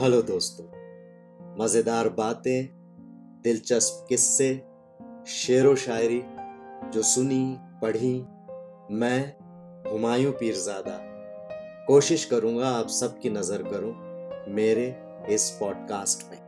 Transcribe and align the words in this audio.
Hello 0.00 0.22
दोस्तों, 0.22 0.64
मज़ेदार 1.58 2.08
बातें, 2.08 2.68
दिलचस्प 3.42 4.06
किस्से, 4.08 4.48
शेरो 5.26 5.74
शायरी 5.76 6.20
जो 6.90 7.02
सुनी, 7.02 7.56
पढ़ी, 7.82 8.14
मैं, 8.96 9.32
हुमायूं 9.92 10.32
पीरजादा। 10.32 10.98
कोशिश 11.86 12.24
करूँगा 12.24 12.68
आप 12.68 12.88
सबकी 12.88 13.30
नज़र 13.30 13.62
करूँ 13.62 13.94
मेरे 14.54 14.86
इस 15.34 15.50
पॉडकास्ट 15.60 16.30
में। 16.30 16.38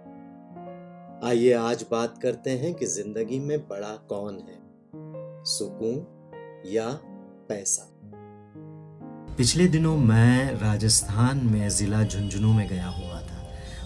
आइए 1.24 1.52
आज 1.52 1.84
बात 1.90 2.18
करते 2.22 2.50
हैं 2.50 2.74
कि 2.74 2.86
ज़िंदगी 2.86 3.38
में 3.38 3.58
बड़ा 3.68 3.96
कौन 4.08 4.34
है, 4.34 4.58
सुकून 5.44 6.06
या 6.66 6.88
पैसा। 7.48 7.92
पिछले 9.36 9.68
दिनों 9.68 9.96
मैं 9.96 10.60
राजस्थान 10.60 11.46
में 11.46 11.68
ज़िला 11.68 12.02
झुंझुनू 12.02 12.52
में 12.52 12.68
गया 12.68 12.88
हुआ 12.88 13.15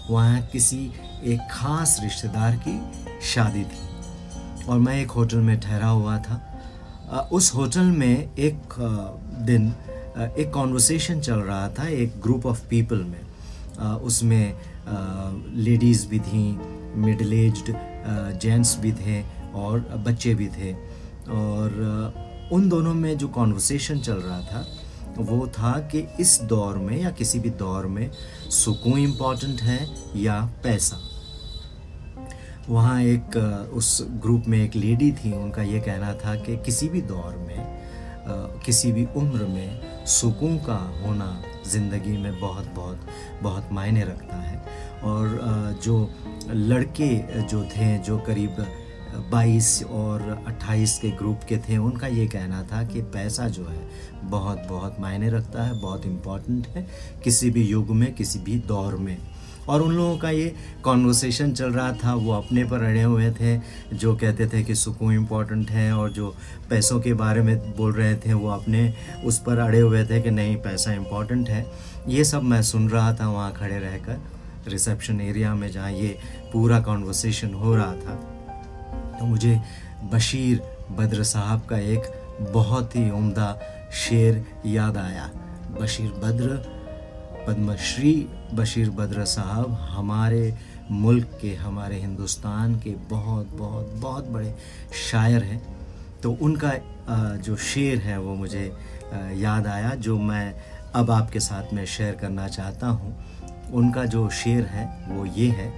वहाँ 0.09 0.41
किसी 0.51 0.79
एक 1.23 1.47
ख़ास 1.51 1.97
रिश्तेदार 2.03 2.55
की 2.67 2.79
शादी 3.27 3.63
थी। 3.63 4.65
और 4.65 4.79
मैं 4.79 5.01
एक 5.01 5.11
होटल 5.11 5.37
में 5.37 5.59
ठहरा 5.59 5.87
हुआ 5.87 6.17
था। 6.17 7.27
उस 7.31 7.53
होटल 7.55 7.85
में 7.93 8.35
एक 8.37 8.75
दिन 9.45 9.73
एक 10.37 10.51
कॉन्वर्सेशन 10.53 11.19
चल 11.19 11.39
रहा 11.39 11.67
था 11.69 11.87
एक 11.87 12.19
ग्रुप 12.23 12.45
ऑफ़ 12.45 12.65
पीपल 12.69 13.03
में। 13.03 13.21
उसमें 13.99 14.53
लेडीज़ 15.57 16.07
भी 16.07 16.19
थी 16.19 16.43
मिडल 16.97 17.33
एज्ड 17.33 17.73
जेंट्स 18.41 18.77
भी 18.79 18.91
थे 18.93 19.21
और 19.55 19.79
बच्चे 20.05 20.33
भी 20.35 20.47
थे। 20.47 20.73
और 21.31 22.49
उन 22.53 22.69
दोनों 22.69 22.93
में 22.93 23.17
जो 23.17 23.27
कॉन्वर्सेशन 23.27 23.99
चल 23.99 24.13
रहा 24.13 24.39
था 24.41 24.65
वो 25.23 25.47
था 25.49 25.71
कि 25.91 26.07
इस 26.19 26.39
दौर 26.43 26.77
में 26.77 26.97
या 27.01 27.09
किसी 27.11 27.39
भी 27.39 27.49
दौर 27.59 27.85
में 27.87 28.09
सुकून 28.51 28.99
इंपॉर्टेंट 28.99 29.61
है 29.61 29.79
या 30.15 30.41
पैसा। 30.63 30.99
वहाँ 32.69 33.01
एक 33.03 33.35
उस 33.73 33.97
ग्रुप 34.21 34.43
में 34.47 34.57
एक 34.63 34.75
लेडी 34.75 35.11
थी, 35.13 35.31
उनका 35.33 35.61
ये 35.63 35.79
कहना 35.79 36.13
था 36.15 36.35
कि 36.35 36.57
किसी 36.65 36.89
भी 36.89 37.01
दौर 37.03 37.35
में 37.37 37.79
किसी 38.65 38.91
भी 38.91 39.05
उम्र 39.17 39.45
में 39.45 40.05
सुकून 40.07 40.57
का 40.57 40.75
होना 41.01 41.43
ज़िंदगी 41.67 42.17
में 42.17 42.39
बहुत 42.39 42.65
बहुत 42.75 43.07
बहुत 43.41 43.69
मायने 43.71 44.03
रखता 44.03 44.35
है। 44.37 44.57
और 45.03 45.79
जो 45.83 46.09
लड़के 46.49 47.09
जो 47.43 47.63
थे, 47.65 47.97
जो 47.97 48.17
करीब 48.17 48.65
22 49.31 49.83
और 49.85 50.21
28 50.47 50.97
के 50.99 51.09
ग्रुप 51.11 51.39
के 51.49 51.57
थे, 51.59 51.77
उनका 51.77 52.07
ये 52.07 52.27
कहना 52.27 52.61
था 52.63 52.83
कि 52.83 53.01
पैसा 53.15 53.47
जो 53.47 53.65
है 53.65 54.20
बहुत 54.31 54.65
बहुत 54.69 54.95
मायने 54.99 55.29
रखता 55.29 55.63
है, 55.63 55.81
बहुत 55.81 56.05
इंपॉर्टेंट 56.05 56.67
है, 56.67 56.87
किसी 57.23 57.49
भी 57.49 57.67
युग 57.67 57.89
में, 57.89 58.13
किसी 58.13 58.39
भी 58.39 58.55
दौर 58.55 58.95
में। 58.95 59.17
और 59.69 59.81
उन 59.81 59.91
लोगों 59.91 60.17
का 60.17 60.29
ये 60.29 60.55
कॉन्वर्सेशन 60.83 61.51
चल 61.51 61.71
रहा 61.71 61.91
था, 61.93 62.13
वो 62.13 62.31
अपने 62.31 62.63
पर 62.63 62.83
अड़े 62.83 63.01
हुए 63.01 63.31
थे, 63.31 63.57
जो 63.93 64.15
कहते 64.15 64.47
थे 64.47 64.63
कि 64.63 64.75
सुकून 64.75 65.13
इंपॉर्टेंट 65.13 65.71
है, 65.71 65.93
और 65.93 66.11
जो 66.11 66.35
पैसों 66.69 66.99
के 66.99 67.13
बारे 67.13 67.41
में 67.41 67.75
बोल 67.77 67.93
रहे 67.93 68.15
थे, 68.15 68.33
वो 68.33 68.49
अपने 68.49 68.93
उस 69.25 69.39
पर 69.39 69.57
अड़े 69.57 69.79
हुए 69.79 70.05
थे 70.05 70.21
कि 70.21 70.31
नहीं, 70.31 70.55
पैसा 70.55 70.93
इंपॉर्टेंट 70.93 71.49
है। 71.49 71.65
ये 72.07 72.23
सब 72.23 72.43
मैं 72.43 72.61
सुन 72.61 72.89
रहा 72.89 73.13
था 73.13 73.29
वहाँ 73.29 73.51
खड़े 73.53 73.79
रहकर 73.79 74.21
रिसेप्शन 74.67 75.21
एरिया 75.21 75.55
में 75.55 75.71
जहाँ 75.71 75.91
ये 75.91 76.17
पूरा 76.53 76.79
कॉन्वर्सेशन 76.79 77.53
हो 77.53 77.75
रहा 77.75 77.93
था। 77.93 78.15
तो 79.19 79.25
मुझे 79.25 79.61
बशीर 80.13 80.61
बद्र 80.91 81.23
साहब 81.23 81.61
का 81.61 81.77
एक 81.77 82.20
बहुत 82.43 82.95
ही 82.95 83.09
उम्दा 83.11 83.57
शेर 83.95 84.43
याद 84.65 84.97
आया। 84.97 85.29
बशीर 85.71 86.11
बद्र, 86.23 86.55
पद्मश्री 87.47 88.13
बशीर 88.53 88.89
बद्र 88.89 89.25
साहब 89.25 89.71
हमारे 89.91 90.53
मुल्क 90.91 91.37
के, 91.41 91.53
हमारे 91.55 91.99
हिंदुस्तान 91.99 92.75
के 92.75 92.89
बहुत 93.09 93.47
बहुत 93.49 93.93
बहुत 93.97 94.27
बड़े 94.27 94.53
शायर 95.09 95.43
हैं। 95.43 95.61
तो 96.23 96.31
उनका 96.41 96.71
जो 97.37 97.55
शेर 97.57 97.97
है 97.99 98.17
वो 98.19 98.33
मुझे 98.35 98.65
याद 99.35 99.67
आया, 99.67 99.93
जो 99.95 100.17
मैं 100.19 100.53
अब 100.95 101.11
आपके 101.11 101.39
साथ 101.39 101.73
में 101.73 101.85
शेयर 101.87 102.15
करना 102.15 102.47
चाहता 102.47 102.87
हूँ। 102.87 103.15
उनका 103.73 104.05
जो 104.05 104.29
शेर 104.31 104.65
है 104.65 104.85
वो 105.09 105.25
ये 105.27 105.49
है 105.49 105.71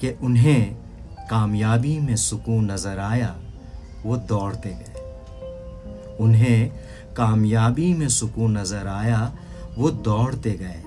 कि 0.00 0.10
उन्हें 0.22 0.74
कामयाबी 1.30 1.98
में 2.00 2.16
सुकून 2.16 2.70
नज़र 2.70 2.98
आया, 3.00 3.34
वो 4.04 4.16
दौड़ते 4.28 4.70
गए। 4.70 4.93
उन्हें 6.20 6.70
कामयाबी 7.16 7.94
में 7.94 8.08
सुकून 8.08 8.58
नज़र 8.58 8.86
आया, 8.86 9.36
वो 9.78 9.90
दौड़ते 9.90 10.50
गए। 10.50 10.82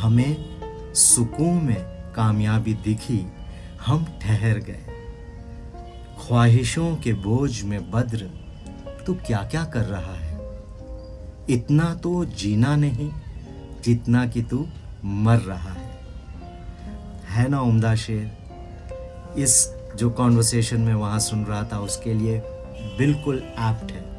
हमें 0.00 0.56
सुकून 0.94 1.54
में 1.54 2.12
कामयाबी 2.14 2.74
दिखी, 2.74 3.26
हम 3.86 4.06
ठहर 4.22 4.58
गए। 4.58 4.86
ख्वाहिशों 6.26 6.96
के 6.96 7.12
बोझ 7.12 7.62
में 7.62 7.90
बद्र, 7.90 8.30
तू 9.06 9.14
क्या 9.14 9.42
क्या 9.42 9.64
कर 9.64 9.80
रहा 9.80 10.14
है? 10.14 10.38
इतना 11.50 11.94
तो 11.94 12.24
जीना 12.24 12.76
नहीं, 12.76 13.10
जितना 13.84 14.26
कि 14.26 14.42
तू 14.42 14.66
मर 15.04 15.38
रहा 15.38 15.72
है। 15.72 15.98
है 17.28 17.48
ना, 17.48 17.60
उम्दा 17.60 17.94
शेर? 17.94 18.38
इस 19.38 19.74
जो 19.96 20.10
कॉन्वर्सेशन 20.10 20.80
में 20.80 20.94
वहाँ 20.94 21.18
सुन 21.18 21.44
रहा 21.44 21.64
था, 21.64 21.78
उसके 21.78 22.14
लिए 22.14 22.42
बिल्कुल 22.98 23.36
एप्ट 23.38 23.92
है। 23.92 24.15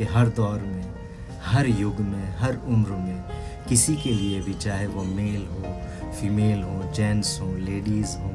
कि 0.00 0.06
हर 0.06 0.28
दौर 0.28 0.60
में, 0.60 0.94
हर 1.42 1.66
युग 1.66 2.00
में, 2.00 2.36
हर 2.36 2.56
उम्र 2.56 2.90
में, 2.90 3.24
किसी 3.68 3.96
के 3.96 4.10
लिए 4.10 4.40
भी 4.40 4.54
चाहे 4.54 4.86
वो 4.86 5.02
मेल 5.02 5.46
हो, 5.46 5.80
फीमेल 6.12 6.62
हो, 6.62 6.92
जेंट्स 6.92 7.40
हो, 7.40 7.56
लेडीज़ 7.56 8.16
हो, 8.16 8.30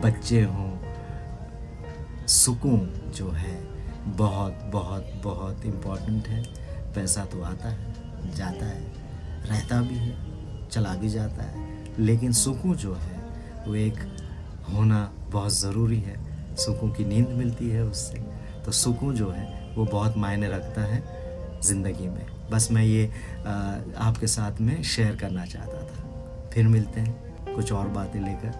बच्चे 0.00 0.42
हों, 0.42 0.78
सुकून 2.26 3.12
जो 3.16 3.30
है 3.30 3.64
बहुत 4.04 4.52
बहुत 4.72 5.20
बहुत 5.24 5.64
इंपॉर्टेंट 5.64 6.28
है। 6.28 6.42
पैसा 6.92 7.24
तो 7.24 7.42
आता 7.42 7.68
है, 7.68 7.94
जाता 8.34 8.66
है, 8.66 8.92
रहता 9.46 9.82
भी 9.82 9.94
है, 9.94 10.16
चला 10.68 10.94
भी 10.94 11.08
जाता 11.08 11.42
है। 11.42 11.88
लेकिन 11.98 12.32
सुकून 12.32 12.74
जो 12.74 12.94
है, 12.94 13.20
वो 13.68 13.74
एक 13.74 13.94
होना 14.72 15.12
बहुत 15.18 15.60
ज़रूरी 15.60 16.00
है। 16.00 16.46
सुकून 16.56 16.90
की 16.90 17.04
नींद 17.04 17.28
मिलती 17.28 17.70
है 17.70 17.84
उससे। 17.84 18.16
तो 18.64 18.72
सुकून 18.72 19.14
जो 19.14 19.30
है 19.30 19.61
वो 19.76 19.84
बहुत 19.84 20.16
मायने 20.16 20.48
रखता 20.48 20.82
है 20.82 21.02
ज़िंदगी 21.62 22.08
में। 22.08 22.26
बस 22.50 22.68
मैं 22.72 22.82
ये 22.84 23.06
आपके 23.98 24.26
साथ 24.26 24.60
में 24.60 24.82
शेयर 24.82 25.16
करना 25.16 25.44
चाहता 25.46 25.82
था। 25.82 26.50
फिर 26.54 26.68
मिलते 26.68 27.00
हैं 27.00 27.54
कुछ 27.54 27.72
और 27.72 27.88
बातें 27.88 28.20
लेकर। 28.20 28.50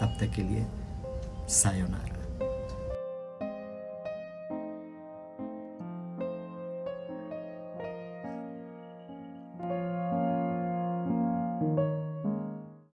तब 0.00 0.16
तक 0.20 0.34
के 0.36 0.42
लिए 0.42 0.66
सायोनारा 1.48 2.21